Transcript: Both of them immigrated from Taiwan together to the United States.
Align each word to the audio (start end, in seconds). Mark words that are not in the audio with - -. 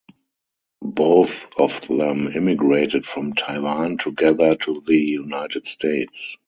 Both 0.81 1.31
of 1.59 1.79
them 1.87 2.27
immigrated 2.29 3.05
from 3.05 3.33
Taiwan 3.33 3.99
together 3.99 4.55
to 4.55 4.81
the 4.83 4.97
United 4.97 5.67
States. 5.67 6.37